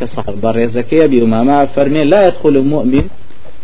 [0.00, 3.04] كصاحب بريزكي أبي أمامة فرمي لا يدخل المؤمن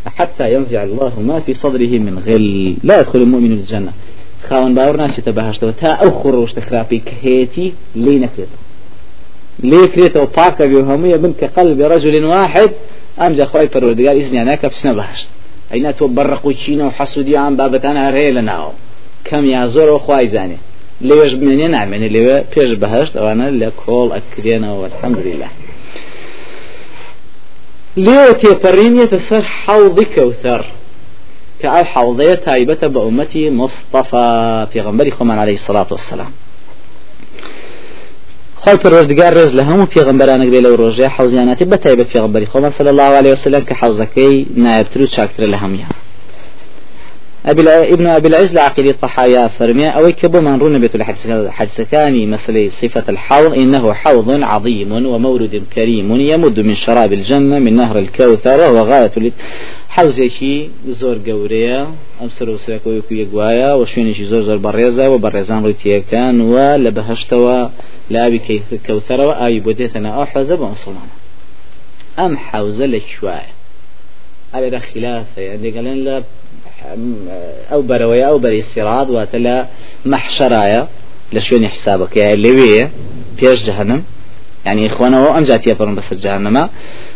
[0.07, 2.77] حتى ينزع الله ما في صدره من غل.
[2.85, 3.93] لا يدخل المؤمن الجنة.
[4.49, 8.59] خاون باور ناشي تبهشت تا أو خروش تخرافي كهيتي لي نكريته
[9.61, 12.71] لي كريته وباكا بيوهمية من كقلب رجل واحد.
[13.21, 15.29] أمجا خواي فرودقال إذن أنا كبسنا بهشت؟
[15.73, 18.69] أين تو برقو تشينا وحسودي عن بابتانا هرهي لناو.
[19.25, 20.57] كم يا زور وخواي زاني.
[21.01, 25.49] ليش بمني يعني ليه بيش بهشت وأنا لكول أكرينا والحمد لله.
[27.97, 30.67] ليه تيبرين يتسر حوض كوثر
[31.61, 36.33] كأو حوضية تايبة بأمتي مصطفى في غنبري خمان عليه الصلاة والسلام.
[38.63, 43.11] خۆی پەروەردگار ڕێز لە هەموو پێغمبەرانە لێ لەو ڕۆژێ حوزیانەتی بەتایبەت پێغمبەری خۆمە صلی الله
[43.21, 45.59] عليه وسلم کە حوزەکەی نایبتر و چاکترە لە
[47.47, 53.05] ابن أبي العز العقيدي الطحايا فرمي أو كبو من رون بيت الحديث كاني مثل صفة
[53.09, 53.53] الحوض.
[53.53, 59.13] إنه حوض عظيم ومورد كريم يمد من شراب الجنة من نهر الكوثر وهو غاية
[59.97, 60.57] حوزێکی
[61.01, 61.81] زۆر گەورەیە
[62.21, 66.91] ئەم سەر و سرەکەوەکو یەکگوایە و شوێنێکی زۆر زۆر بەڕێزە و بەڕێزان ڕوتیەکان وە لە
[66.97, 67.59] بەهشتەوە
[68.13, 68.41] لە ئاوی
[68.87, 71.15] کەوتەرەوە ئاوی بۆ دێتەنە ئەو حەزە بە مسلمانە
[72.19, 72.33] ئەم
[75.63, 76.17] دێگەلێن لە
[77.89, 79.57] بەرەوەی ئەو بەری سیراد واتە لە
[80.13, 80.83] مەحشەرایە
[81.35, 82.25] لە شوێنی حسابەکە.
[82.45, 82.85] لەوەیە
[83.39, 84.03] پێش جەهنم
[84.67, 86.69] يعني إخوانا هو أم جاتيا فرن بس الجهنم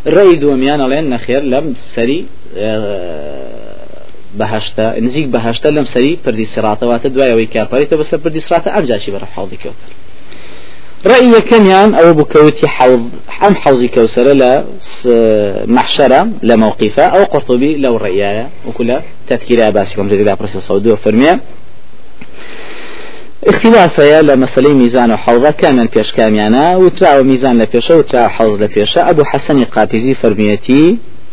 [0.06, 2.26] رأي دوميان علين نخير لم سري
[4.34, 8.84] بهشتا نزيك بهشتا لم سري پردي سراتا واتا دوايا ويكا فريتا بس پردي سراتا أم
[8.84, 9.92] جاشي برا حوضي كوثر
[11.06, 13.10] رأي كنيان أو بكوتي حوض
[13.46, 14.64] أم حوضي كوثر لا
[15.66, 21.40] محشرة لموقفة أو قرطبي لو الرأيايا وكل تذكير أباسكم جديد أبرس الصودي وفرميه
[23.52, 28.68] اختلافەیە لە مەسلەی میزان و حوضە کامیان پێشکامیانە وتراوە میزان لە پێشە وترا حوز لە
[28.74, 30.84] پێشە ئەبوو حەسەنی قاپیزی فەرمیەتی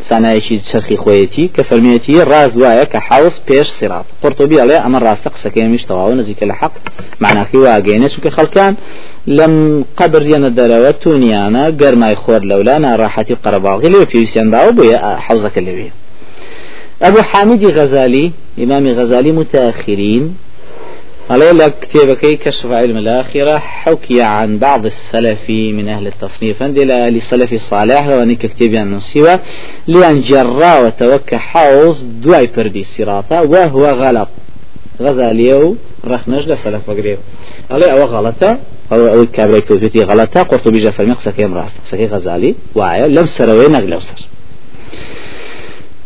[0.09, 5.29] سانایەکی چرخی خۆیەتی کە فەرمیەتی ڕاز وایە کە حوز پێش سیرات قرتوبی ئەڵێ ئەمە ڕاستە
[5.33, 6.45] قسەکەی میش تەواو نزیکە
[9.27, 15.61] لەم قبر یەنە دەرەوە تونیانە گەرمای خۆر لەولا ناڕاحەتی و قەرەباڵغی لێ پێویستیانداوە بۆیە حوزەکە
[15.67, 15.89] لەوێ
[17.03, 20.35] أبو حامد غزالي إمام غزالي متأخرين.
[21.29, 26.63] على لك كتابك كشف علم الآخرة حكي عن بعض السلف من أهل التصنيف.
[26.63, 29.39] عند أهل السلف الصالح وأنك كتابي عن نسيوة
[29.87, 34.27] لأن جرى وتوكى حوز دواي بردي سراطة وهو غلط.
[35.01, 37.17] غزاليو رخنج لسلف وقريب
[37.71, 38.57] علي أو غلطة
[38.91, 43.67] أو أو كابري كوتوتي غلطة قرطبي جفر مقصة كيم راست قصة غزالي وعي لم سروي
[43.67, 44.27] نقلو سر.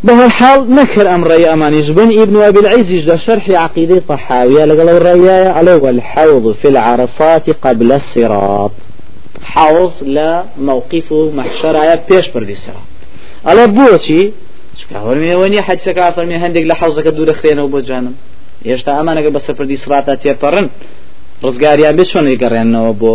[0.03, 5.47] به حال نكر أمر يا أماني جبن ابن أبي العز شرح عقيدة طحاوية لقال الرأي
[5.47, 8.71] على والحوض في العرصات قبل الصراط.
[9.41, 12.87] حوض لا موقفه محشر بيش بردي الصراط
[13.45, 14.31] على بوشي
[14.75, 17.79] شكاورمي وني حد سكا فرمي هندق لحوزك دور خرينا وبو
[18.67, 20.69] جانم يشتا أمانك بس بردي صراطا تيرطرن
[21.44, 23.11] رزقاريان بشون يقرينه بو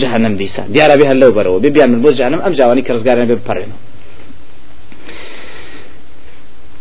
[0.00, 3.76] جهنم ديسا ديارا بها اللو برو بيبيان من بو جهنم أم جاواني كرزقاريان بيبرنو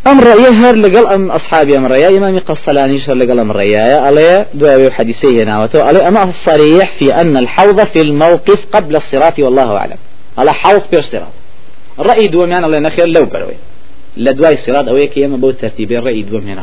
[0.08, 4.46] أم رأيه هر لقل أم أصحابي أم رأيه إمامي قصلاني شر لقل أم رأيه علي
[4.54, 9.98] دعوة حديثيه ناوته علي أما الصريح في أن الحوض في الموقف قبل الصراط والله أعلم.
[10.38, 11.34] على حوض في الصراط
[12.00, 13.58] الرأي دو من الله نخير لو بروي
[14.18, 16.58] لدواي الصراط أو يكي يما بو ترتيبي الرأي دو من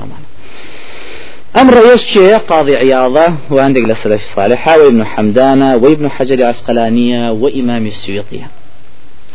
[1.56, 7.86] أمان أم رأيش شيء قاضي عياضة وعندك للسلف الصالحة وابن حمدانة وابن حجر عسقلانية وإمام
[7.86, 8.50] السيوطية.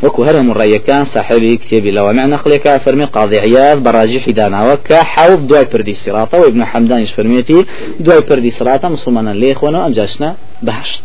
[0.04, 5.48] وكو هرم الرأيكان صاحبي كتابي لو معنى خليك فرمي قاضي عياض براجح دانا وكا حوض
[5.48, 7.66] دواي بردي سراطة وابن حمدان فرميتي
[8.00, 11.02] دواي بردي سراطة مسلمانا ليه وانا أمجاشنا بهشت.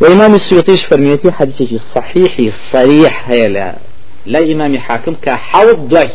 [0.00, 3.48] وإمام السيوطي فرميتي حديثي الصحيح الصريح هي
[4.26, 6.08] لا إمام حاكم كحوض دواي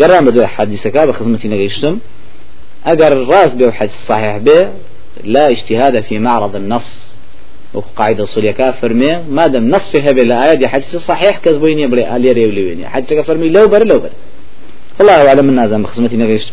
[0.00, 1.98] قرام بدو حديثك بخدمتي نقيشتم.
[2.86, 4.68] أجر الراس بو حديث صحيح به
[5.24, 7.16] لا اجتهاد في معرض النص.
[7.74, 12.88] وقاعدة صليكا فرمي ما دام نص هبه الآيات حديث صحيح كذبيني بلي آلي ريولي ويني.
[12.88, 14.10] حديث فرمي لو بر لو بر.
[15.00, 16.52] الله أعلم من نازم بخصمتي نغيش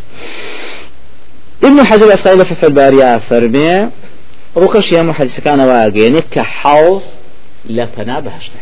[1.64, 3.90] ابن حجر الأسقالي في البارية فرمي
[4.56, 7.06] وكش يا محدث كان واقعيني كحوص
[7.66, 8.60] لفنا بهشته.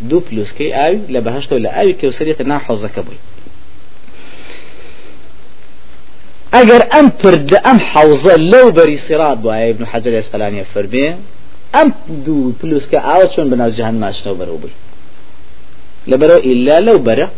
[0.00, 3.16] دو بلوس كي آوي لبهشته ولا آوي كي وسرية نا حوزك بوي
[6.52, 11.14] اگر ام پرد ام حوزه لو بری سراد بو ابن حجر اسقلاني فرمي
[11.74, 11.94] ام
[12.26, 14.68] دو پلوس که آوت چون بناو جهان ماشنو برو بی
[16.06, 17.28] لبرو إلا لو برا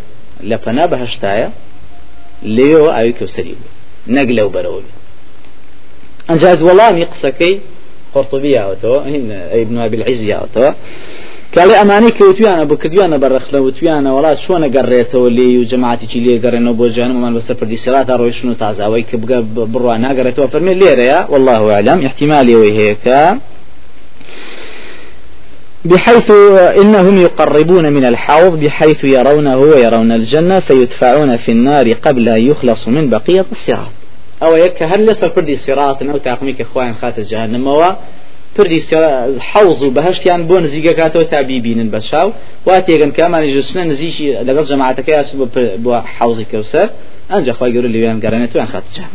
[0.41, 1.51] لپنا بهشتايا
[2.43, 3.57] ليو أوي كوسري
[4.07, 4.93] نق لو برو بي
[6.31, 7.61] أنجاز والله ميقسكي
[8.15, 8.73] قرطبي أو
[9.63, 10.73] ابن أبي العز أو
[11.55, 16.75] کاڵێ ئەمانی کەوتویانە بۆ کردویانە بەرەخلە وتویانە وڵات چۆنە گەڕێتەوە لێ و جەماعتێکی لێ گەڕێنەوە
[16.81, 19.39] بۆ جانمان بەسەر پردی سراتە ڕۆیشن و تازاوی کە بگە
[19.73, 23.21] بڕوا ناگەڕێتەوە فەرمێ لێرەیە والله أعلم احتمال ئەوەی هەیە کە
[25.91, 26.31] بحيث
[26.83, 33.11] إنهم يقربون من الحوض بحيث يرونه ويرون الجنة فيدفعون في النار قبل أن يخلصوا من
[33.11, 33.93] بقية الصراط.
[34.43, 37.67] أو يك هل لسر فردي صراط أو تعقميك إخوان خات جهنم
[38.57, 38.81] پردی
[39.51, 42.29] حوز و بەهشتیان بۆ نزیگەکاتەوە تا بیبینن بە چاو
[42.67, 45.31] وا تێگەن کامانی جستنە نزیشی لەگەڵ جەماعەتەکە یاچ
[45.85, 46.89] بۆ حوزی کەوسەر.
[47.31, 49.13] ئەنج خی گەور لێویان گەڕێنێتوان خاتجان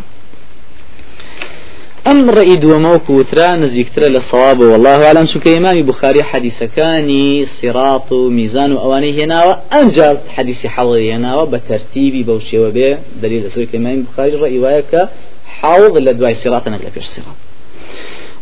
[2.08, 8.30] ئەم ڕێی دووەمە وترا نزیکترە لە سەواب والله عالم چونکە ئیمامی بخاری حەدیسەکانی سیرات و
[8.38, 9.54] میزان و ئەوانەی هێناوە.
[9.74, 12.90] ئەنجا حەدیسی حەڵی هێناوە بە تەرتیبی بەو شێوە بێ.
[13.24, 15.02] دلیل لەسەر ئیمامی بخاری ڕێی وایە کە
[15.60, 17.49] حوض لە دوای سیراتە نەک لە پێش سیرات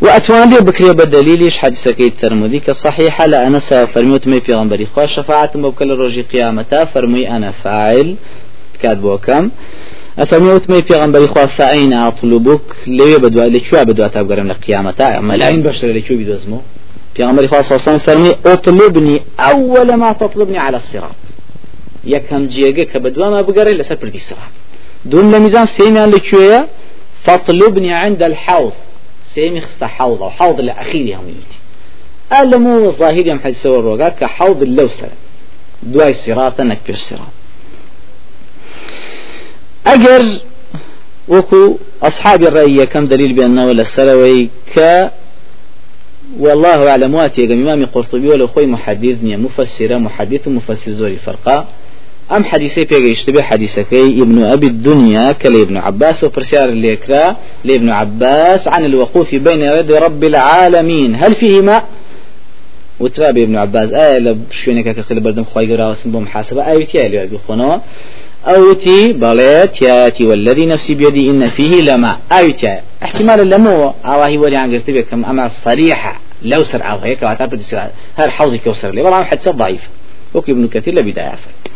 [0.02, 5.06] وأتوان لي بكري بدليلش حديث كي الترمذي كصحيح لا أنا سافرميت مي في غنبري خواه
[5.06, 8.16] شفاعة مبكل الرجي قيامتا فرمي أنا فاعل.
[8.82, 9.50] كاد بوكم.
[10.20, 15.88] أفرميت مي في غنبري خواه فأين أطلبك؟ ليه بدوا لكوا بدوا تابقرم لقيامتا ملايين بشر
[15.88, 16.62] لكوا بدوزمو
[17.16, 21.16] في غنبري خواه صلى فرمي أطلبني أول ما تطلبني على الصراط.
[22.04, 24.54] يكهم جيجا كبدوا ما بقري لسر بردي الصراط
[25.06, 26.66] دون لميزان سيمان لكوا
[27.24, 28.72] فاطلبني عند الحوض.
[29.38, 31.60] سيمي خستا حوض أو حوض الأخير هم يلتي
[32.42, 35.10] ألمو ظاهر يم حدث الروغا كحوض اللوسر
[35.84, 37.34] دواي صراط نكبر صراط
[39.88, 40.24] أجر
[41.28, 45.10] وكو أصحاب الرأي كم دليل بأنه لسروي ك
[46.40, 51.68] والله أعلم واتي إمام قرطبي ولا خوي محدثني مفسرة محدث ومفسر زوري فرقا
[52.32, 58.68] أم حديثي بيجيشت به حديثكي ابن أبي الدنيا كلي ابن عباس وبرسيار ليكرا لابن عباس
[58.68, 61.16] عن الوقوف بين يدي رب العالمين.
[61.16, 61.86] هل فيه ماء
[63.00, 67.82] وترابي ابن عباس آية لبشونك كخل بردم خواي قرأ واسم بمحاسبة آية تيالي يقول خنوه
[68.48, 72.18] أوتي بلات ياتي والذي نفسي بيدي إن فيه لما.
[72.32, 76.20] أوتي احتمال اللمو أواهي ولي عن قرتبه كم أما صريحة.
[76.42, 77.62] لو سر أو هيك وعتابد
[78.18, 79.82] هر حوزي كوسر لي؟ والله حدث ضعيف.
[80.34, 81.30] وكي ابن كثير لبداية.
[81.30, 81.67] فرق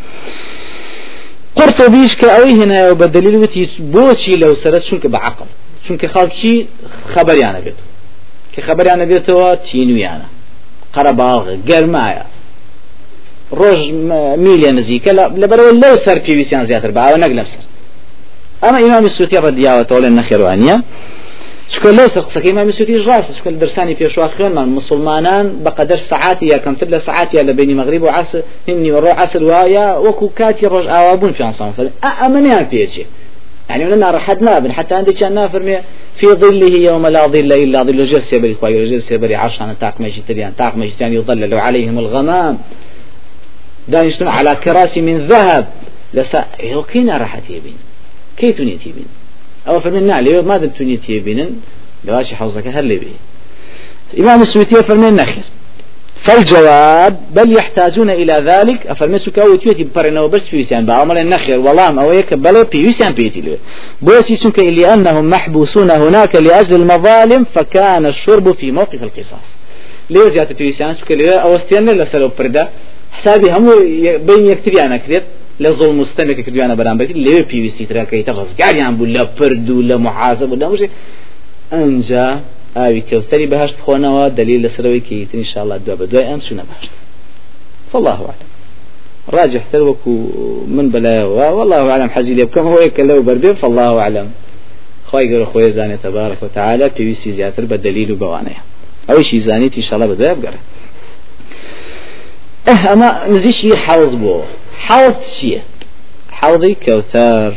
[1.58, 3.64] قرت بیش کە ئەوەی هێنایەوە بە دلیل وتی
[3.94, 5.50] بۆچی لەو سرە چونکە بە عقل.
[5.86, 6.56] چونکە خەڵکی
[7.14, 7.80] خەبەریانە بێت
[8.54, 10.28] کە خەبەریانە بێتەوە تینویانە
[10.96, 12.26] قەرەباغە گەرمایە
[13.60, 13.82] ڕۆژ
[14.46, 17.64] میلیە نزیکە لەبەرەوە لەو سەر پێویستیان زیاتر باوە نەک لەم سەر
[18.64, 20.76] ئەمە ئیمامی سووتیا بە دیاوەتەوە لە نەخێوانە
[21.72, 26.76] سقسك إمام السوتي راس شكل درساني في شو أخيرا من مسلمانان بقدر ساعات يا كم
[26.76, 31.44] تبلا ساعات يا بين مغرب وعصر هني وروح عصر ويا وكو كاتي رج أوابون في
[31.44, 31.72] أنصار.
[31.78, 33.06] فلان أمني بيجي
[33.70, 35.82] يعني من رحد نابن حتى عندي كان نافر
[36.16, 40.22] في ظله يوم لا ظل إلا ظل جلس يبري خوي جلس يبري عشان تاق ماشي
[40.28, 42.58] تريان تاق ماشي تاني يظلل عليهم الغمام.
[43.88, 45.68] دانشتم على كراسي من ذهب.
[46.14, 47.78] لسا يوكينا راحت يبين؟
[48.38, 48.80] كيف تنيت
[49.68, 51.62] أو فرمين نعلي ماذا تنيت يبين
[52.06, 53.08] لواشي حوزك هل بي.
[54.20, 55.44] إمام السويتية فرمين نخير.
[56.22, 62.14] فالجواب بل يحتاجون إلى ذلك أفرمسك أو تيوتي بفرنا وبس فيسان بعمل النخير والله أو
[62.14, 63.58] يك بل فيسان بيتي له
[64.02, 69.58] بوسي سنك لأنهم محبوسون هناك لأجل المظالم فكان الشرب في موقف القصاص.
[70.10, 72.70] ليه زيادة فيسان سك ليه؟ أو استيان لسلو بردا.
[73.12, 73.70] حسابي هم
[74.28, 75.24] بين يكتب أنا كذب
[76.34, 79.98] كتب أنا برام بيتي ليه في سي ترى كي تغز قاعد يعمل لا فرد ولا
[79.98, 80.84] محاسب ولا مش
[81.74, 82.42] أنجا
[82.76, 86.64] ئاوی کەوتەری بەهشت بخۆنەوە دلیل لەسەرەوەی کەیتن انشاءالله دو بە دوای ئەم چونە
[87.92, 88.50] فالله أعلم.
[89.38, 90.12] راجح تر وكو
[90.68, 94.30] من بلا والله أعلم حزي لي بكم هو يكلو بربي فالله أعلم.
[95.08, 98.62] خواهي قرر خوي زاني تبارك وتعالى في ويسي زياتر بدليل وبوانيا
[99.10, 100.60] أو شي زاني إن شاء الله بدأ بقرأ
[102.68, 103.68] آه أما نزيش
[104.86, 105.62] حوض شيء.
[106.32, 107.54] حوضي كوثر.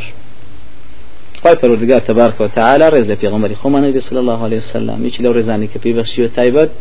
[1.41, 5.31] خواهي فرودگار تبارك وتعالى رز لفي غمري خوما نبي صلى الله عليه وسلم يجي لو
[5.31, 6.71] رزاني كفي بخشي وتايبت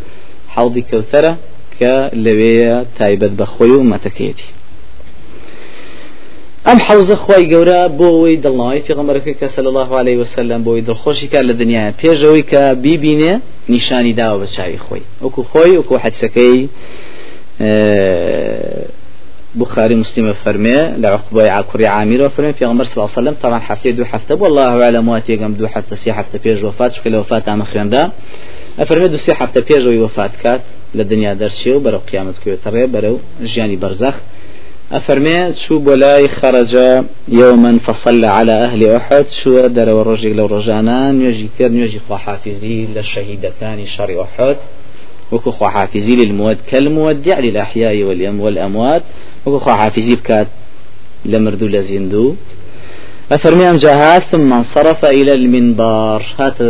[0.48, 1.36] حوضي كوثرة
[1.80, 4.44] كلوية تايبت بخوي ومتكيتي
[6.68, 11.54] ئەم حوزە خۆی گەورە بۆەوەی دڵنەوەی فیغمەرەکە صلى الله عليه وسلم بۆی دڵخۆشی کار لە
[11.62, 13.32] دنیا پێشەوەی کە بیبینێ
[13.68, 15.94] نیشانی داوە بە چاوی خۆی وەکو خۆی وەکو
[19.54, 22.22] بخاري مسلم فرمي لعقبة عكري عامر.
[22.22, 25.54] وفرمي في غمر صلى الله عليه وسلم طبعا حفتي دو حفتة والله أعلم واتي قم
[25.54, 28.10] دو حفتة سي حفتة بيج وفاة شكل وفاة عم خيان دا
[28.78, 30.60] أفرمي دو سي حفتة بيج وفاة كات
[30.94, 34.14] للدنيا درسي وبرو قيامة كيو تري برو جياني برزخ.
[34.92, 36.76] أفرمي شو بولاي خرج
[37.28, 39.26] يوما فصلى على أهل أحد.
[39.28, 44.56] شو در ورجل لو رجانان يجي كر يجي خو حافزي للشهيد كان شر أحد.
[45.32, 49.02] وكو حافزي للمود كالمودع للأحياء والأم والأموات.
[49.46, 50.48] وكو خو حافزي بكات
[51.24, 52.34] لمردو لزندو.
[53.32, 56.22] أفرمي أم جاهات ثم انصرف إلى المنبر.
[56.38, 56.62] هات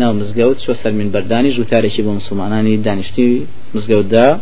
[0.00, 4.40] ناو مزقوت شو سر من برداني جو تاريخي بمسلماناني دانشتي مزقوت دا.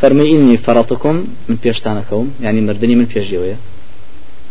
[0.00, 3.56] فرمي إني فرطكم من بيشتانكم يعني مردني من بيشجوية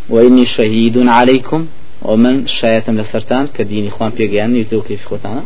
[0.10, 1.66] وإني شهيد عليكم
[2.02, 5.44] ومن شاية لسرتان كديني إخوان بيجيان يتلو كيف خوتانا.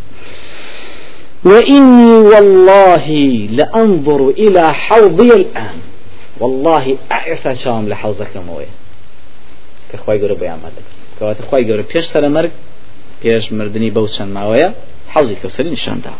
[1.45, 3.05] وإني والله
[3.51, 5.77] لأنظر إلى حوضي الآن.
[6.39, 8.71] واللهی ئاسا چاوم لە حوزەکەمەوەی.
[9.89, 12.53] کە خی گەورە بەیانمە دەکەن کەواتە خی گەورە پێش سەرە مەرگ
[13.21, 14.69] پێش مردنی بەو چەند ماوەیە
[15.13, 16.13] حوزی کەوسری نیشاندا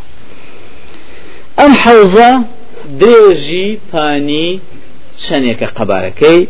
[1.59, 2.29] ئەم حوزە
[3.01, 4.49] درێژی پانی
[5.23, 6.41] چەندێکە قەبارەکەی.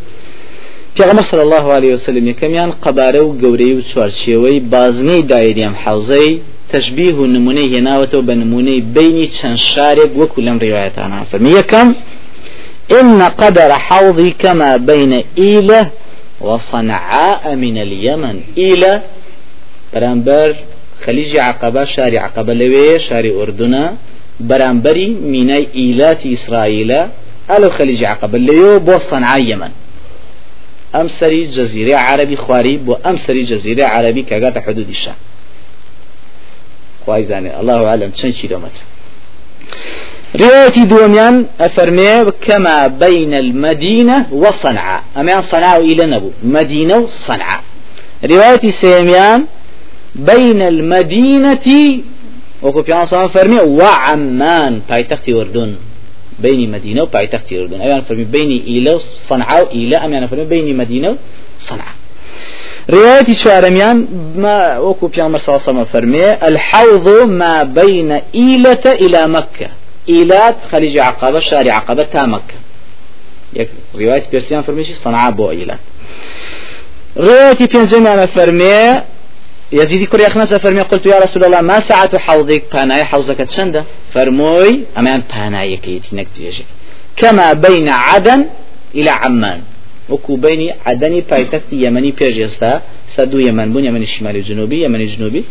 [0.98, 6.32] پێغمە سەر الله عليه وسلم یەکەمیان قەبارە و گەورەی و چوارچێوەی بازنەی دایریام حوزەی
[6.74, 11.88] تشبیه و نمونەی هێناوەتەوە بە نمونەی بینی چەند شارێک وەکو لەم ڕێوایەتانە فەرمی یەکەم
[12.92, 15.92] إن قدر حوضي كما بين إيلة
[16.42, 18.42] وصنعاء من اليمن.
[18.58, 19.02] إيلة
[19.94, 20.56] برانبر
[21.06, 23.96] خليج عقبة شارع عقبة لوي شارع أردنا
[24.40, 26.92] برانبري ميناي إيلات إسرائيل
[27.52, 29.72] ألو خليج عقبة ليو بو صنعاء يمن.
[30.96, 35.16] أمسري جزيرة عربي خواري بو أمسري جزيرة عربي كاقات حدود الشام
[37.06, 38.84] خوازاني الله أعلم چند كيلومتر
[40.36, 45.04] روايتي دوميان أفرمي كما بين المدينة وصنعاء.
[45.18, 46.32] أميان صنعاء إلى نبو.
[46.44, 47.62] مدينة وصنعاء.
[48.26, 49.46] روايتي سيميان
[50.16, 51.68] بين المدينة
[52.64, 54.82] وكو بيان فرمي وعمان.
[54.90, 55.76] بايتختي أردن
[56.40, 61.18] بين مدينة وبايتختي أردن أيان فرمي بين إيلا وصنعاء وإيلا أميان فرمي بين مدينة
[61.60, 61.96] وصنعاء.
[62.90, 69.68] رواية شوارميان ما وكو صلى الله فرمي الحوض ما بين إيلة إلى مكة.
[70.10, 72.58] إيلات خليج عقبة شارع عقبة تا مكة.
[73.96, 75.80] رواية بيرسيان فرميشي صنعاء بو إيلات.
[77.18, 79.02] رواية بيان فرمي
[79.72, 83.84] يزيد كوري أخناس فرمي قلت يا رسول الله ما ساعة حوضك باناي حوضك تشنده
[84.14, 86.66] فرموي أمان باناي كيتي نكتيجي
[87.16, 88.46] كما بين عدن
[88.96, 89.62] إلى عمان.
[90.10, 95.44] وكو بين عدني بايتخت يمني بيجيستا سدو يمن بون يمن الشمالي الجنوبي يمن الجنوبي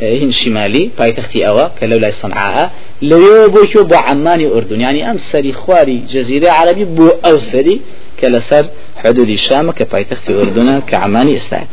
[0.00, 5.96] هن شمالي بايتختي أوا كلولا صنعاء لو بوشو بو عماني أردن يعني أم سري خواري
[5.96, 7.80] جزيرة عربي بو أو سري
[8.20, 8.66] كلسر
[8.96, 11.66] حدود الشام كبايتختي أردن كعماني إسلام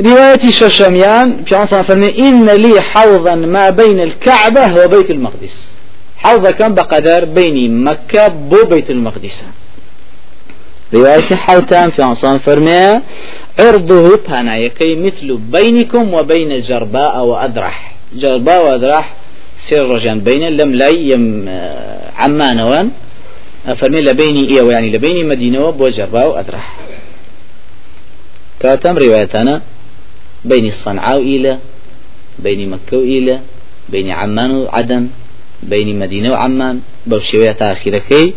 [0.00, 5.72] رواية ششميان في عنصر فرمي إن لي حوضا ما بين الكعبة وبيت المقدس.
[6.16, 9.44] حوضا كان بقدر بين مكة بو بيت المقدس.
[10.94, 13.00] رواية حوتان في عنصر فرمي
[13.58, 17.94] عرضه بانايكي مثل بينكم وبين جرباء وأذرح.
[18.14, 19.14] جرباء وأذرح
[19.56, 21.48] سير رجان بين لم لا يم
[22.16, 22.90] عمان وان
[23.76, 26.76] فرمي لبيني إيه يعني لبيني مدينة وبو جرباء وأذرح.
[28.60, 29.62] كاتم روايتنا
[30.44, 31.58] بين صنعاء وإلى
[32.38, 33.40] بين مكة وإلى
[33.88, 35.08] بين عمان وعدن
[35.62, 36.80] بين مدينة وعمان.
[37.06, 38.34] بوشوية تاخيركي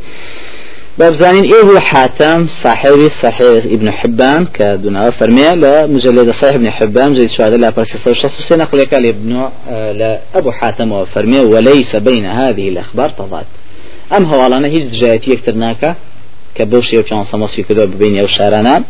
[1.02, 7.14] بابزانين إيه هو حاتم صاحبي صحيح ابن حبان كدنا فرمي لا مجلد صحيح ابن حبان
[7.14, 11.96] جيد شهادة لا برسي صوشة سنة قل يكال ابن آه، لا أبو حاتم وفرمي وليس
[11.96, 13.46] بين هذه الأخبار تضاد.
[14.18, 15.96] أم هو على هيج جايتي يكترناك
[16.56, 18.84] كبوشي وكان صمص في كذوب بين أو شارنا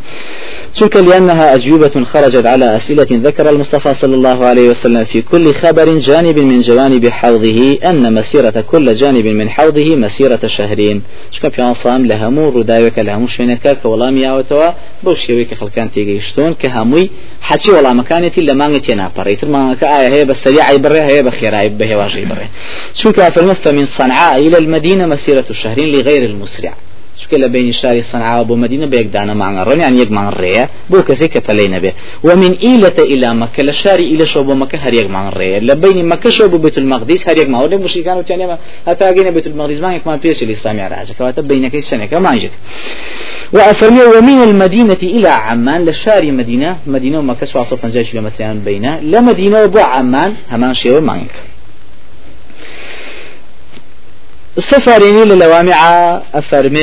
[0.75, 5.98] تلك لأنها أجوبة خرجت على أسئلة ذكر المصطفى صلى الله عليه وسلم في كل خبر
[5.98, 11.01] جانب من جوانب حوضه أن مسيرة كل جانب من حوضه مسيرة شهرين.
[11.32, 14.72] شكا في صام لهمو ردايوك لهمو شوينكا كولا مياوتوا
[15.04, 17.10] بوشيويك خلقان تيجيشتون كهموي
[17.42, 22.25] حتى ولا مكانتي لما نتينا بريت ما كآية هي بسريع بري هي بخير به واجي
[22.25, 22.48] بري
[22.94, 26.74] شو كافر فمن صنعاء إلى المدينة مسيرة شهرين لغير المسرع.
[27.20, 30.98] چکە لە بینی شاری سنعا بۆ مدینە بە یەکدانە ماڭە ڕۆنیان یەک ماڭ ڕێە بۆ
[31.08, 31.91] کەسێک کە پەلەی نەبێ
[32.27, 36.03] ومن ئیلەتە ئیلا مەکە لە شاری ئیلەشەوە بۆ مەکە هەر یەک ماڭ ڕێە لە بینی
[36.12, 38.58] مەکەشەوە بۆ بێت المەقدیس هەر یەک ماوە لە مشریکان و تیانێمە
[38.89, 42.53] هەتا گەینە بێت المەقدیس مانگێکمان پێشی ئیسلامی عراجەکەواتە بینەکەی شەنێکە مانجێک
[43.53, 46.77] وأفرمي ومن المدينة إلى عمان لشاري مدينة.
[46.88, 51.32] مدينة ومكة 150 كيلومتر بين لمدينة وبو عمان همان شيء مانك
[54.58, 55.75] سفريني للوامع
[56.34, 56.81] أفرمي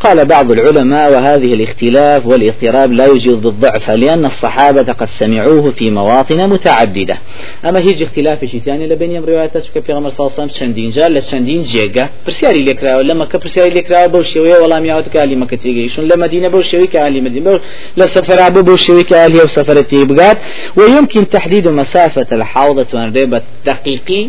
[0.00, 6.48] قال بعض العلماء وهذه الاختلاف والاضطراب لا يوجد بالضعف لأن الصحابة قد سمعوه في مواطن
[6.48, 7.18] متعددة.
[7.64, 12.08] أما هيج اختلاف شيطاني لبين روايات في غمر صلى الله عليه وسلم جال لشندين جيجا
[12.26, 17.20] برسياري لكرا لما كبرسياري لكرا بوشيوية ولا ميعود كالي ما كتيجيشون لما دينا بوشيوي كالي
[17.20, 17.60] مدينة
[17.96, 20.38] لسفر عبو بوشيوي كالي وسفر تيبقات.
[20.76, 24.28] ويمكن تحديد مسافة الحوضة وانريبة دقيقي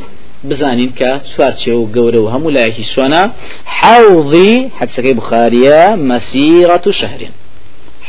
[0.50, 3.24] بزانين کە چوارچێ و گەورە و هەموو لایەکی سوانە.
[3.80, 7.34] حوضی حەدسەکەی بخاریە مەسیرەت و شەهرین.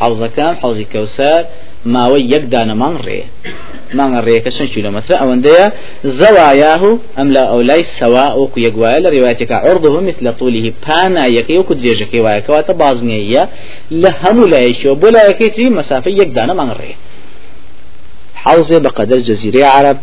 [0.01, 1.43] حوزەکان حوزی کەوسەر
[1.95, 3.23] ماوەی یەک دانەمان ڕێ.
[3.99, 5.17] مانگە ڕێەکە چەند کیلومتر.
[5.23, 5.67] ئەوەندەیە
[6.19, 6.83] زەوایاه
[7.17, 12.73] ئەم لە ئەولای سەوا ئەوکو یەکوایە لە ڕێواتێکە عرضه مثل طوله پانایەکەی وەکو درێژەکەی وایەکەواتە
[12.83, 13.45] بازنەیە
[14.03, 16.93] لە هەموو لایەکیەوە بۆ لایەکەی تری مەسافەی یەک دانە مانگ ڕێ.
[18.45, 19.99] حوزێ بەقەدەر جەزیرەی عرب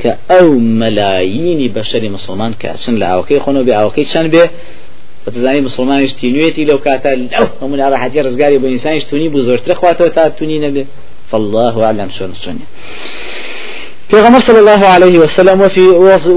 [0.00, 0.48] کە ئەو
[0.80, 4.44] مەلایینی بەشەری مسلمان کەچن لە ئاوەکەی خۆنەوە بێ ئاوەکەی چەند بێ
[5.24, 10.10] بەتزانی مسلمانیش تینوێتی لەو کاتە لەو هەموو ناڕەحەتی ڕزگاری بۆ ئینسانیش تونی بوو زۆرتر خواتەوە
[10.16, 10.84] تا تونی نەبێ.
[11.30, 12.66] فالله أعلم شون شوني
[14.10, 15.80] پێغەمبەر صلى الله عليه وسلم وفي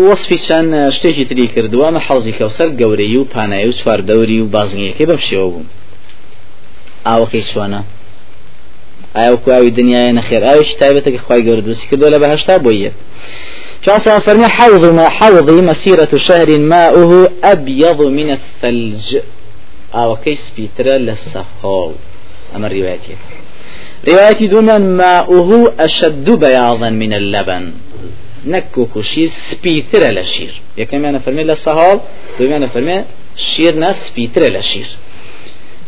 [0.10, 4.48] وصفی چەند شتێکی تری کردووە ئەمە حوزی کەوسەر گەورەی و پانایی و چوار دەوری و
[4.56, 5.64] بازنگیەکەی بەم شێوە بوو.
[7.06, 7.82] ئاوەکەی چۆنە
[9.16, 12.96] ئایا وەکو ئاوی دنیاە نەخێر ئاویش تایبەتە خخوای گەورە دروستی کردو لە بەهشتا بۆ یەک
[13.86, 19.18] شاسا فرمي حوض ما حوضي مسيرة شهر ماؤه أبيض من الثلج.
[19.96, 21.94] أو كيس بيترا للسهول
[22.56, 23.00] أما الرواية
[24.08, 27.72] رواية دوما ماؤه أشد بياضا من اللبن.
[28.46, 32.00] نكو كشي سبيترا لشير يا كما أنا فرمي للسهول
[32.40, 34.88] دووەما ئەفەرمێ شیر ناس سپیترە لە شیر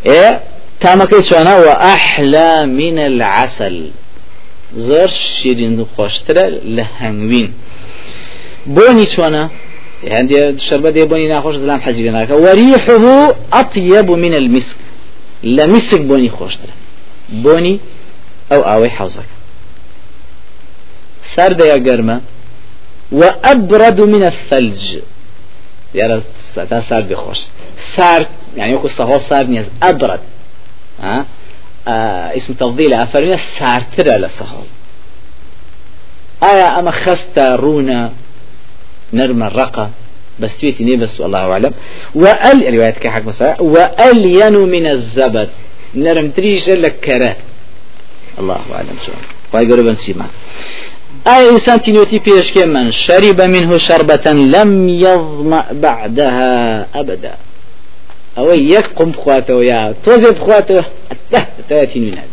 [0.06, 0.42] ئێ
[0.84, 3.78] تامەکەی چۆنە و أحلى من العسل.
[4.88, 7.50] زۆر شیرین و خۆشترە لە هەنگوین
[8.76, 9.44] بۆنی چۆنە
[10.16, 12.96] هەندێ شربە دێ بۆنی ناخۆش ناکە وريحه
[13.54, 14.78] أطيب من المسك.
[15.56, 16.76] لە میسک بۆنی خۆشترە
[17.44, 17.76] بۆنی
[18.52, 19.36] ئەو ئاوەی حوزەکە
[21.34, 22.18] سەردەیە گەرمە
[23.12, 24.98] وأبرد من الثلج.
[25.96, 26.22] يا
[26.70, 27.40] تا سار بخوش.
[27.96, 28.26] سار
[28.58, 30.20] يعني يكون صهو سار نيز أبرد.
[32.38, 34.66] اسم تفضيل أفرمي سارتر لسهول
[36.44, 38.12] آية أما خستا رونا
[39.14, 39.90] نرم الرقة؟
[40.40, 41.74] بس تويتي ني بس الله أعلم.
[42.16, 45.50] وأل رواية كحق مساء وألين من الزبد.
[45.96, 47.36] نرم تريش لك كرا
[48.40, 49.12] الله أعلم شو.
[49.52, 50.28] خواهي قربا سيما
[51.28, 57.36] أي إنسان تنوتي بيش من شرب منه شربة لم يظمأ بعدها أبدا؟
[58.38, 62.24] أو يقم بخواته ويا توزي بخواته التهت تاتي هذا.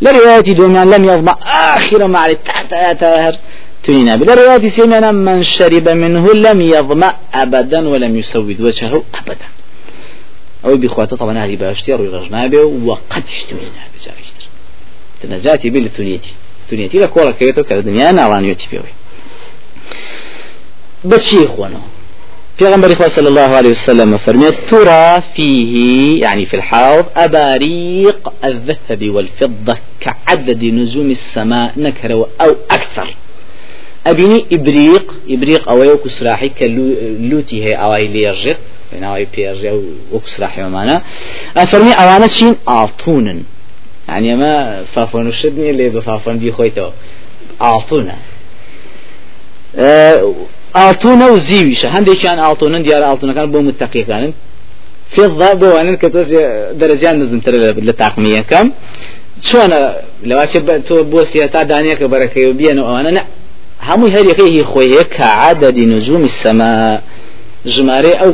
[0.00, 1.36] لرواية دومان لم يظمأ
[1.76, 3.36] آخر مع التحت تاهر
[3.82, 9.46] تنينا لرواية سيمنا من شرب منه لم يظمأ أبدا ولم يسود وجهه أبدا.
[10.64, 14.46] أو بخواته طبعا هذه باشتي روي رجنابه وقد اشتمينا بجارشتر
[15.22, 16.34] تنجاتي بالتنيتي
[16.70, 18.92] تنيتي لكورا كيتو كالدنيا نارانيوتي بيوي.
[21.04, 21.80] بس شيء إخوانه
[22.60, 30.64] پیغمبر صلى الله عليه وسلم فرميت ترى فيه يعني في الحوض أباريق الذهب والفضة كعدد
[30.64, 33.08] نجوم السماء نكر أو أكثر
[34.06, 38.56] أبيني إبريق إبريق أو يوكو سراحي كلوتي هي أو لي يرجق
[38.92, 39.72] يعني أو بيرجع
[40.12, 41.02] وكو سراحي ومانا
[41.56, 43.42] أفرمي أوانا شين أعطونا
[44.08, 46.90] يعني ما فافون الشدني اللي بفافون بيخويتو
[47.62, 48.16] أعطونا
[49.76, 50.34] أه
[50.76, 51.88] ئاڵتونە و زیویشە.
[51.96, 54.32] هەندێکیان ئاڵتونن دیارە ئاڵتونەکان بۆ متتەقیەکانن
[55.14, 56.20] فێضا بۆوانن کە تۆ
[56.80, 57.52] دەرەجیان نزمتر
[57.88, 58.66] لە تاقمیەکەم
[59.46, 59.80] چۆنە؟
[60.28, 63.22] لەواچێ تۆ بۆ سیێتا دانیەکە بەرەکەی و بێن و ئەوانە نە.
[63.88, 66.72] هەمووی هەریەکەی خۆی هەیە کە عادەدی نجومی سەما.
[67.74, 68.32] ژمارە ئەو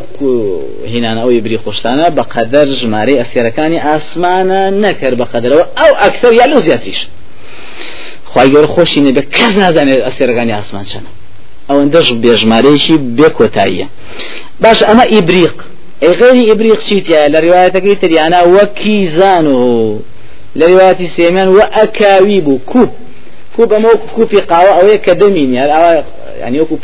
[0.93, 6.47] هینانە ئەو بری خۆشتانە بە قەدەر ژمارە ئەسیێرەکانی ئاسمانە نەکرد بە قەدەرەوە ئەو ئەکثەر یا
[6.51, 7.01] لەو زیاتریش.
[8.31, 11.11] خی گەۆر خۆشی نێ بە کەس نازانێت ئەسیێرەکانی ئاسمان چەنە.
[11.69, 13.87] ئەوەندەش بێژمارەیەکی بێکۆتاییە.
[14.63, 15.57] باش ئەمە ئیبریق.
[16.03, 19.59] ئەی غێری ئیبریق چیتە لە ڕواەتەکەی تریانە وەکی زان و
[20.59, 22.91] لە ڕواتی سێمیان وە ئەکاوی بوو کوب
[23.57, 25.93] کوب ئەمە کوپی قاوە ئەوەیە کە دەمین ئەوە
[26.47, 26.77] ینی وەکو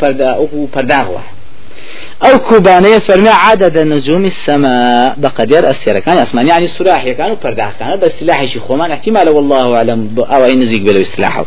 [2.23, 5.15] أو كوبانية فرمي عدد نجوم السماء.
[5.17, 8.91] بقدر أسير كان أسمان يعني سلاح كانوا برداح كان بس سلاح شي خومان.
[8.91, 10.15] احتمال والله أعلم.
[10.17, 11.45] أو أي نزيق بلو سلاحه.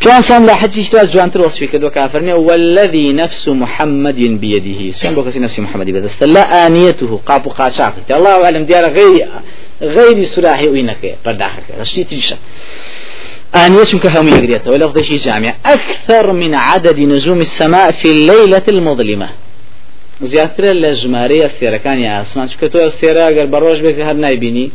[0.00, 2.32] في أنسان لا حد يشتغل جوان تروس كدو كافرني.
[2.32, 4.90] والذي نفس محمد بيده.
[4.90, 6.10] سبحان بوكسي نفس محمد بيده.
[6.20, 7.20] لا آنيته.
[7.26, 7.94] قابو قاشاق.
[8.10, 8.64] الله أعلم.
[8.64, 9.28] ديار غير
[9.82, 11.16] غير سلاحي وينك.
[11.26, 12.36] برداحك رشتي تريشة
[13.54, 15.54] آنية كهم يقريته ولفظ شيء جامع.
[15.66, 19.28] أكثر من عدد نجوم السماء في الليلة المظلمة.
[20.32, 22.46] زیاترە لە ژمارەی ئەستێرەکانی ئاسمان.
[22.52, 24.68] چکە تۆ ئەستێرە ئەگەر بە ڕۆژ بێت هەر نایبینی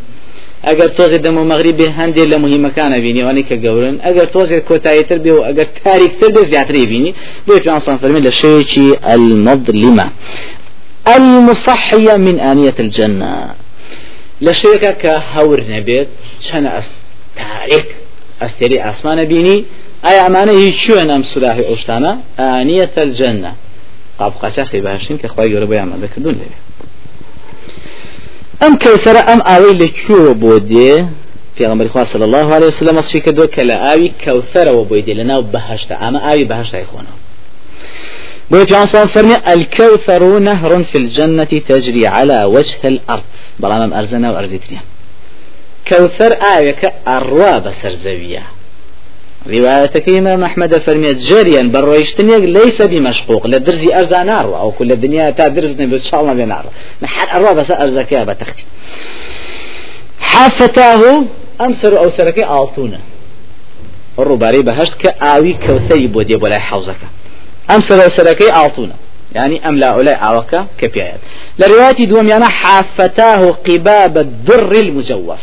[0.67, 3.95] ئەگەر تۆزێ دەم و مەغری بێ هەندێک لە مهمەکانە بینی ئەوانی کە گەورن.
[4.05, 7.11] ئەگەر تۆزێت کۆتاییتر بێ و ئەگەر تاریکتر بێ زیاتری بینی.
[7.47, 10.07] بۆ پیانسان فەرمی لە شەیەکی المظلمة.
[11.15, 13.33] المصحية من آنية الجنة.
[14.41, 16.07] لشيكا كهور نبيت
[16.47, 16.87] شن أس
[17.39, 17.87] تاريك
[18.41, 19.57] أستري أسمان بيني
[20.09, 23.51] أي أمانة هي أم سلاحي أشتانا آنية الجنة.
[23.51, 23.66] قاب
[24.41, 26.49] قاچاقی باشین کە خخوای گەورە بۆیان دەکردون لێ.
[28.61, 30.93] ئەم کەوسرە ئەم ئاوەی لەکوێوە بۆ دێ
[31.57, 35.41] پێغمبەری خوا صلی الله عليه وسلم وصفی کردو کە لە ئاوی کەوثرەوە بۆی دێ لەناو
[35.53, 37.17] بەهشتا ئەمە ئاوی بەهشتای خۆنەوە
[38.51, 43.23] بۆ پیانسان فەرمی الكوثر نهر في الجنة تجري على وجه الأرض.
[43.61, 44.85] بەڵام ئەرزەنە و ئەرزیتریان
[45.89, 48.56] كوثر آية كأروا بسر زەویە.
[49.49, 55.47] روايتك إمام أحمد فرميت جريا بالرويشتنيك ليس بمشقوق لدرزي أرزا نار أو كل الدنيا تا
[55.47, 56.65] درزني الله بنار
[57.01, 58.63] نحن أروا بس أرزا بتختي.
[60.19, 61.23] حافتاه
[61.61, 62.99] أمسر أو سركي آلتونا.
[64.19, 67.01] الرباري بهشت كآوي كوثي بودي ولا حوزك.
[67.69, 68.95] أمسر أو سركي آلتونا.
[69.35, 70.43] يعني أم لا أولي
[70.77, 71.19] كبيعات
[71.59, 75.39] لرواية دوم يعني حافتاه قباب الدر المجوف.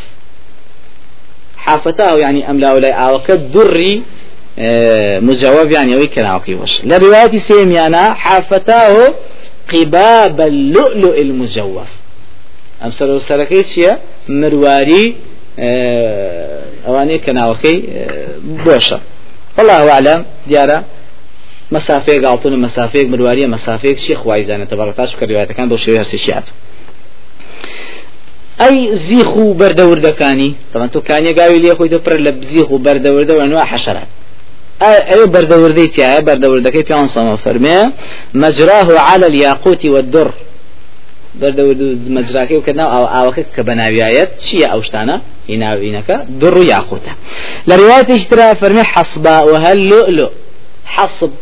[1.64, 4.02] حافتاه يعني أم لا ولا عاوك دري
[4.58, 9.14] آه، مجاوب يعني وي كان عاوكي وش لرواية سيميانا حافتاه
[9.72, 11.88] قباب اللؤلؤ المجوف.
[12.84, 13.96] أم سلو سلكي
[14.28, 15.16] مرواري
[15.58, 19.00] آه، أواني كان عاوكي آه، بوشا
[19.58, 20.84] والله أعلم ديارة
[21.70, 26.18] مسافه قالتون مسافه مروارية مسافه شيخ وايزانة تبارك الله كان بو شوية هرسي
[28.58, 32.78] شعب ئەی زیخ و بەردەوردەکانی تەوان تۆ کانیەگاوی لێ خۆی تۆ پڕ لە بزیخ و
[32.78, 34.08] بەردەوردە وەنوە حەشرات
[34.80, 37.78] ئەوێ بەردەوردەی تایە بەردەوردەکەی پیان سەمە فەرمێ
[38.34, 40.30] مەجراه على الياقوت والدر.
[41.40, 41.80] بەردەورد
[42.16, 45.16] مەجراکەی و کردناو ئەو ئاوەکە کە بەناویایەت چییە ئەو شتانە
[45.50, 47.12] هیناوینەکە دڕ و یاقوتە
[47.68, 50.30] لە ڕواتیش ترا فەرمێ حەسبا وهل لؤلؤ.
[50.94, 51.32] حەسب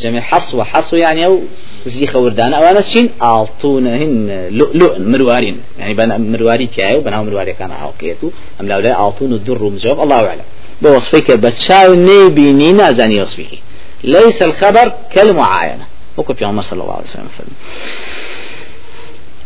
[0.00, 1.40] جمع حص وحص يعني أو
[1.86, 5.60] زي خوردان أو أنا شين أعطون هن لؤلؤ مروارين.
[5.78, 10.26] يعني بنا مرواري تياي وبنا مرواري كان عاقيتو أم لا لا أعطون الدر مجاوب الله
[10.26, 10.42] أعلم.
[10.82, 13.58] بوصفك بتشاو نيبيني نازاني وصفك
[14.04, 15.86] ليس الخبر كالمعاينة.
[16.16, 17.28] وكو في عمر صلى الله عليه وسلم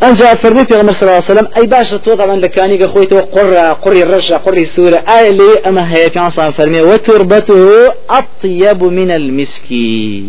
[0.02, 3.72] أنجا فرمي في عمر صلى الله عليه وسلم أي باشا تو طبعا لكاني خويته قرة
[3.72, 10.24] قري الرشا قري سورة آية لي أما هي في عمر فرمي وتربته أطيب من المسكي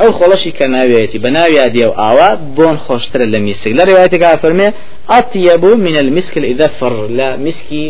[0.00, 3.72] ئەو خۆڵەشی کە ناوێتی بە ناوی دیە و ئاوا بۆن خۆشترە لە میسک.
[3.78, 4.68] لە ڕێوایەتێکا فەرمێ
[5.12, 7.84] ئەتیەبوو منە المسکل ئیدەفر لە میسکی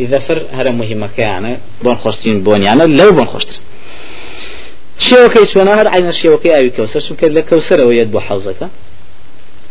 [0.00, 1.52] ئیدەفر هەرە مهمەکەیانە
[1.84, 3.56] بۆن خۆشتین بۆنیانە لەو بۆن خۆشتر
[5.06, 8.68] شێوەکەی سوێنە هەر عینە شێوەکەی ئاوی کەوسەر چونکە لە کەوسەرەوە یەت بۆ حەوزەکە.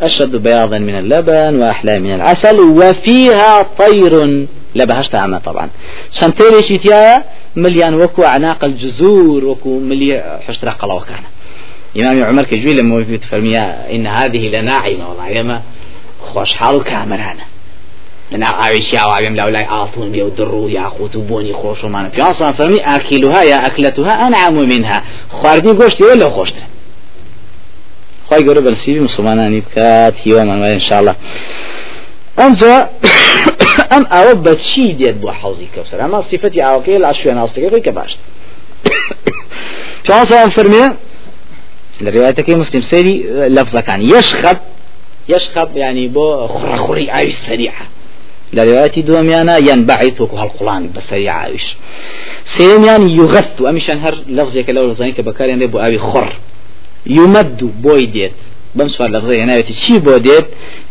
[0.08, 4.14] أشد بياضا من اللبن وأحلى من العسل وفيها طير
[4.76, 5.70] لبهشت عامة طبعا.
[6.12, 7.24] شنتيري شيتيا
[7.56, 11.24] مليان وكو أعناق الجزور وكو ملي حشترا قلا وكان
[11.98, 15.62] إمام عمر كجوي لما في فرميا إن هذه لناعمة والله يما
[16.34, 17.44] خوش حال كامرانا
[18.32, 22.22] لنا عايش يا وعيم لا ولا آطون بيو درو يا خوت بوني خوش وما في
[22.22, 25.04] أصلا فرمي أكلها يا أكلتها أنعم منها.
[25.30, 26.64] خواردي قشتي ولا خوشتر
[28.30, 31.16] خواهي قرب السيبي مسلماناني بكات هيوا من إن شاء الله
[32.40, 32.90] أمزا
[33.96, 38.20] أم أو بتشي ديت بو حوزي كوسر أما صفتي أوكي لا شو أنا أصدقائي كباشت
[40.04, 40.96] في أصلا فرمي
[42.02, 44.58] لروايتك مسلم سيري لفظة كان يشخب
[45.30, 47.88] يشخب يعني بو خرخري عايش سريعة.
[48.54, 51.76] لرواية دوميانا ينبعث وكو هالقرآن بسريعة عايش.
[52.44, 56.34] سيرين يعني يغث وأمشان هر لفظك لو لفظانك بكار يعني بو أبي خر.
[57.06, 58.32] يمد بويديت
[58.76, 60.46] بمسوار لفظة يعني شي بوديت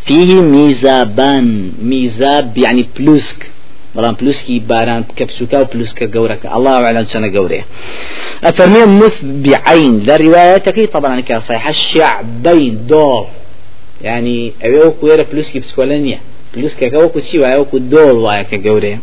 [0.05, 3.51] فيه ميزابان ميزاب يعني بلوسك.
[3.95, 7.65] بەڵام پلوسکی باران کە بسووکە و پلوسکە گەورەکە الله أعلم چەنە گەورەیە
[8.43, 13.27] أفرمي مث بعين لا روايتك طبعا كصحيح الشعبين دور
[14.01, 16.19] يعني أبيو كويرة بلوسكي بسكولانيا
[16.53, 18.99] بلوسكا كوكو شي وكو دور وايك جوري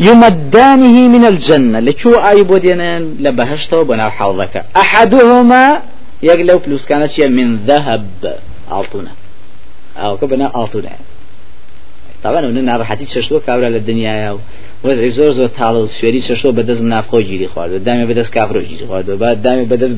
[0.00, 1.80] يمدانه من الجنة.
[1.80, 5.82] لشو أي بودينان لبهشته وبنا حوضك أحدهما
[6.22, 8.38] يقلو بلوس كانت من ذهب.
[8.72, 9.12] أعطونا
[9.96, 10.90] أو كبنا أعطونا
[12.24, 14.38] طبعا اون ناڕەحەتی چشتۆ کابرا لە دنیاە و
[14.84, 18.86] وەزعی زۆر زۆر تاڵ و سوێری چشتۆ بەدەست نافخۆ گیری خوارد دامێ بەدەست کافرۆ گیری
[18.86, 19.96] خوارد بعد دامێ بەدەست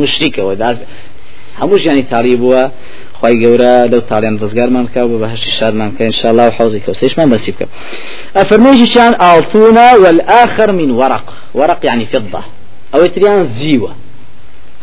[0.00, 0.80] مشریکەوە داست
[1.60, 2.64] هەمووش ینی تاڵی بووە.
[3.20, 7.52] خی گەورە لەو تاڵیان ڕزگارمان کا بە بەهشتی شادمان کە انشاءله و حوزی کەوسەیشمان بەسی
[7.54, 7.66] بکە
[8.38, 11.26] ئەفرمێژیشان ئاڵتونە والآخر من ورق.
[11.54, 12.42] ورق يعني فضة.
[12.94, 13.92] أو تريان زيوة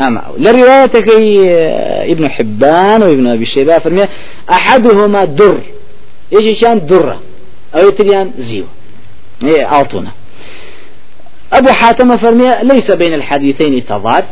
[0.01, 1.07] أما لروايتك
[2.13, 4.05] ابن حبان وابن أبي شيبة فرمي
[4.49, 5.57] أحدهما در.
[6.35, 7.17] إيش كان درة.
[7.75, 8.65] أو يتريان زيو.
[9.43, 10.11] إيه عطونا
[11.53, 14.25] أبو حاتم فرمي ليس بين الحديثين تضاد.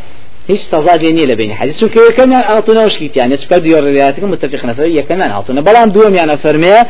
[0.48, 4.86] هیچ تضاد نیە لە بینی حدیث چونکە یەکەمیان ئاڵتونە شکیتیان چکە دیۆ ڕێاتەکە متفق نەفر
[5.00, 6.82] یەکەمیان ئاڵتونە بەڵام دووەمیانە فەرمەیە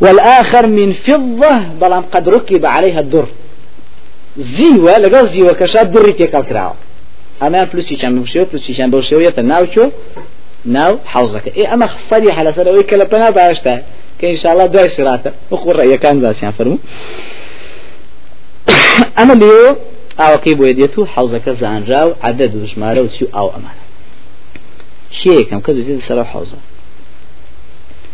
[0.00, 3.26] والآخر من فضة بەڵام قد ركب عليها الدر.
[4.56, 6.76] زیوە لەگەڵ زیوە کەشا دوڕی تێکەڵ کراوە
[7.42, 9.86] ئەمان پلوسیشان بشێ پلوسیشان بەو شێوەیەتە ناوچۆ
[10.76, 13.74] ناو حوزەکە ئێ ئەمە خسەری حەلەسەرەوەی کە لە پەنا باشتە
[14.24, 16.78] کە ئینشاءڵڵا دوای سراتە وەخۆ ڕێیەکان باسییان فەرمو
[19.18, 19.54] ئەمە لێ
[20.20, 23.84] ئاوەکەی بۆ دێت و حوزەکە زانرا و عدد و ژمارە و چی ئاو ئەمانە
[25.20, 26.58] شيكم كذا زيد سر حوزة.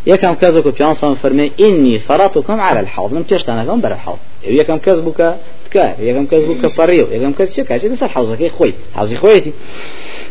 [0.07, 3.13] يكم كذا كو بيان صام فرمي إني فرطكم على الحوض.
[3.13, 4.19] من كم بر الحوض.
[4.45, 8.49] يكم كذا بك تكا يكم كذا بك فريو يكم كذا شيء كذا سر حوزة كي
[8.49, 9.53] خوي حوزي خويتي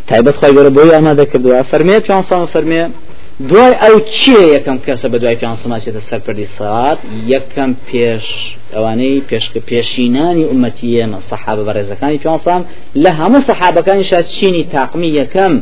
[0.08, 2.90] تايبت خوي قرب بوي أنا ذكر دعاء فرمي بيان صام فرمي
[3.48, 7.00] دوای ئەو چیە یەکەم کەسە بە دوای پیانسەماچێتە سەرپەردی سەات
[7.34, 8.26] یەکەم پێش
[8.76, 12.62] ئەوانەی پێشکە پێشینانی ئومەتیە سەحابە بەڕێزەکانی پیانسان
[13.04, 15.54] لە هەموو سەحابەکانی شاد چینی تاقمی یەکەم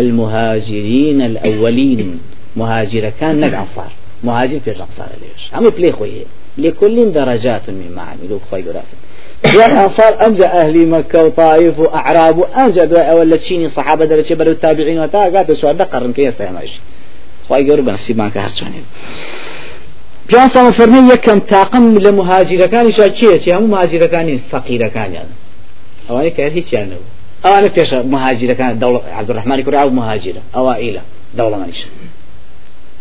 [0.00, 2.20] المهاجرين الأولين
[2.56, 3.92] مهاجر كان نق أنصار
[4.24, 6.24] مهاجر في أنصار ليش هم بلي خويه
[6.58, 8.96] لكل درجات مما عملوا خوي قرافة
[9.58, 14.98] يا أنصار أنجى أهل مكة وطائف وأعراب وأنجى دواء أول تشيني صحابة درجة برو التابعين
[14.98, 16.72] وتا قات سؤال قرن كيس تيماش
[17.48, 18.82] خوي قرب نسيبان كهرشاني
[20.28, 25.28] پیان سام فرمی یکم تاقم لمهاجرەکانی شا چیە؟ هەموو مهاجرەکانی فەقیرەکانیان.
[26.08, 27.14] ئەوانەی کە هیچیان نەبوو.
[27.44, 31.00] أنا بيش مهاجرة كان دولة عبد الرحمن كوري أو مهاجرة أوائلة
[31.38, 31.86] دولة مانيش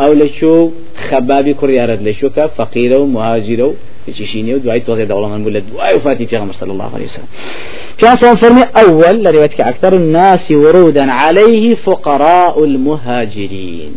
[0.02, 0.72] أو لشو
[1.10, 3.74] خبابي كوري أرد لشو كفقيرة ومهاجرة
[4.08, 7.26] بتشيشيني ودعاء توزع دولة من بلد دعاء وفاتي في غمر صلى الله عليه وسلم.
[7.98, 13.94] كان صلى فرمي أول لروايتك أكثر الناس ورودا عليه فقراء المهاجرين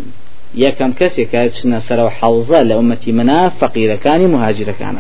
[0.57, 4.97] يا كم كسي كاتشنا سروا حوزة لأمتي منا فقيرة كان مهاجرة كان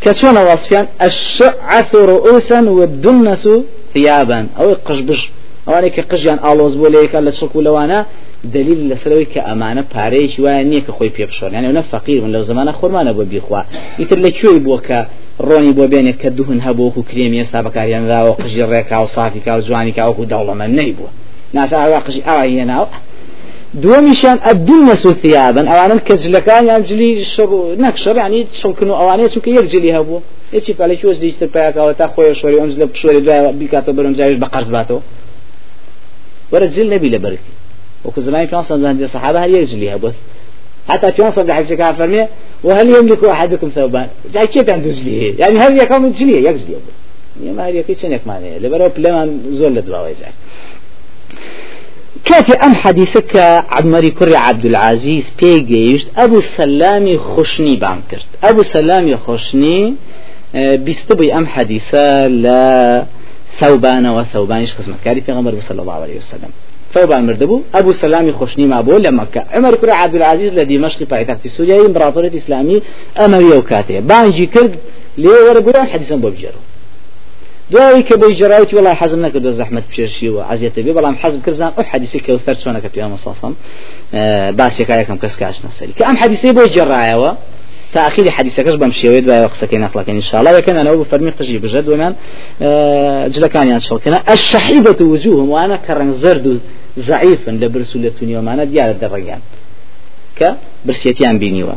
[0.00, 3.48] كسونا وصفيان الشعث رؤوسا والدنس
[3.94, 4.46] ثيابا.
[4.60, 5.30] أو قشبش
[5.68, 8.06] أواني كقشيان آلوز بوليك ألا تشركوا لوانا
[8.44, 13.24] دليل لسروي كأمانة باريش وانية كخوي بيبشون يعني أنا فقير من لو زمان خورمان أبو
[13.24, 13.62] بيخوا
[13.98, 15.06] يتر لكوي بوكا
[15.46, 19.92] ڕۆنی بۆ بێنێ کە دوهن هەبووکو کرێمی ئێستا بەکاریانراوە قژی ڕێکا و سافیکا و جوانی
[19.98, 21.10] کاوەکو دەوڵەمە نەیبووە
[21.54, 22.86] ناسا قژی ئاوا هێناوە
[23.82, 25.66] دووەمیشان ئەدون مەسو ثیابن.
[25.70, 27.10] ئەوانن کە جلەکانیان جلی
[27.84, 30.20] نەکشڕ ینی شڵکن و ئەوانەیە چونکە یەک جلی هەبوو.
[30.54, 34.38] هیچی پالێکی وەز دیتر پیاکەوە تا خۆی شۆری ئەم لە پشۆری دوای بیکاتەوە بەرم جاویش
[34.42, 35.00] بە قەرز باتەوە.
[36.52, 37.52] وەرە جل نەبی لە بەرکی.
[38.04, 40.14] وكو زمان في عصر عند الصحابة هل يجلي هبوث
[40.88, 42.28] حتى في عصر حفظ كافرمية
[42.64, 46.74] وهل يملك أحدكم ثوبان جاي كيف عند جليه يعني هل يكون جليه يجلي
[47.42, 49.82] يعني ما هل يكون سنك معناه لبروب لما زول
[52.28, 53.36] كافي أم حديثك
[53.70, 59.94] عمري كري عبد العزيز بيجيشت أبو سلامي خشني بانكرت أبو سلامي خشني
[60.54, 63.04] بيستبي أم حديثة لا
[63.58, 66.50] ثوبان وثوبانش خزمة كاري في غمر صلى الله عليه وسلم.
[66.94, 71.46] ثوبان مردبو أبو سلامي خشني ما بول لمكة عمر كري عبد العزيز لدي مشقي بايتخت
[71.46, 72.82] سوريا إمبراطورية إسلامي
[73.18, 74.00] أموية وكاتية.
[74.00, 74.76] بانجي كرد
[75.18, 76.60] ليه ورقران حديثا بوبجرو
[77.70, 81.72] دوایی کە بۆی جراوتی وڵای حەزم نەکردو زەحمت پێشی و عزیێتە بێ بەڵام حەزم کردزان
[81.76, 83.52] ئەو حەدیسی کە فەر چۆنەکە پێ مەسەسم
[84.58, 87.32] باسێکا یەکەم کەس کاش نەسەری کە ئەم حەدیسی بۆی جێڕایەوە
[87.94, 91.58] تأخير حديثك بم شويد باي وقسكين أخلاق إن شاء الله لكن أنا أبو فرمي قجي
[91.58, 92.14] بجد ونان
[93.30, 96.60] جلكاني أن شلكنا الشحيبة وجوههم وأنا كرن زرد
[96.98, 99.40] ضعيفا لبرسولة يوم أنا ديار الدرجان
[100.38, 101.72] كبرسيتيان بينيوا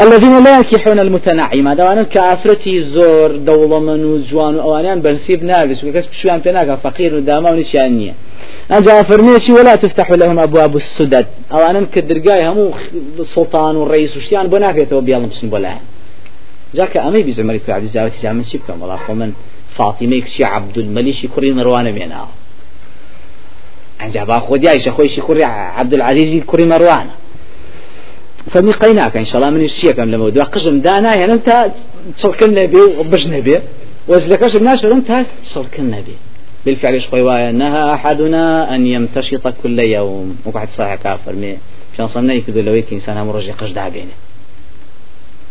[0.00, 1.74] الذين لا ينكحون المتنعمة.
[1.74, 8.14] دوانا كأفرتي زور دولة من وجوان وأوانيان بنسيب نابس وكسب شوان بناك فقير وداما ونشانية
[8.72, 11.26] أنجا فرميشي ولا تفتح لهم أبواب السدد.
[11.52, 12.70] أوانان كدرقاي همو
[13.22, 15.76] سلطان والرئيس وشتيان بناك يتوب بيالهم بسن بلا
[16.74, 19.32] جاك أمي بزمري في عبد الزاوتي جامن شبكم والله من
[19.76, 22.26] فاطمة كشي عبد الملك كوري مروان بينا
[24.02, 27.06] أنجا باخودي عيشة خويشي كوري عبد العزيز كوري مروان.
[28.50, 31.70] فمي قيناك إن شاء الله من الشيء كم لما ودوا قشم دانا يعني أنت
[32.16, 33.60] تصركن نبي وبش نبي.
[34.08, 36.16] وزلكش الناس أنت تصركن نبي.
[36.66, 40.36] بالفعل إيش قوي؟ نهى أحدنا أن يمتشط كل يوم.
[40.44, 41.32] وقعد صحيح كافر.
[41.32, 41.58] مي
[41.96, 44.16] شان صنع يكدو لو يك إنسان أمر رجع قش دعبينه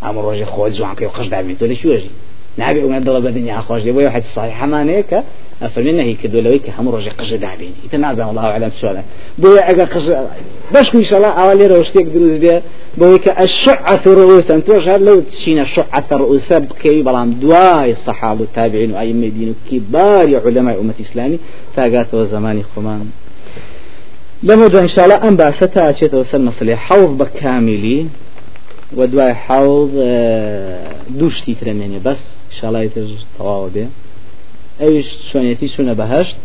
[0.03, 2.09] أمر رجع خوج زوان كي قش تقول شو يجي
[2.59, 4.63] نبي وما ضرب الدنيا خوش دي واحد صحيح.
[4.63, 5.23] ما نيك
[5.61, 9.01] أفرمي نهي كدو لوي كهم رجع قش دعبين يتنازع الله أعلم سؤالا.
[9.37, 10.11] بويا أجا قش
[10.73, 12.61] باش إن شاء الله أولي روشتيك دروز بيا
[12.97, 19.27] بويا الشعة رؤوس أنت هذا لو تشينا الشعة رؤوس بكي بلام دواي الصحابة والتابعين وأئمة
[19.27, 21.39] دين كبار علماء أمة الإسلامي
[21.75, 23.09] تاقات وزماني خمان.
[24.43, 26.75] لما إن شاء الله أن باستا أشيت وسل مصلي.
[26.75, 28.07] حوض بكاملي.
[28.97, 29.91] ودواي حوض
[31.09, 32.37] دوشتي ترميني بس.
[32.63, 33.87] الله يترج طواوة بيه
[34.81, 36.35] ئەوش چۆنیەتی چوونە بەهشت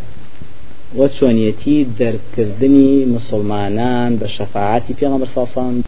[0.97, 5.83] وە چۆنیەتی دەرکردنی مسلمانان بە شەفاعتی پێڵە بەرساسان